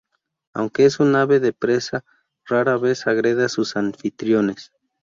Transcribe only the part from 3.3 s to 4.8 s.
a sus anfitriones.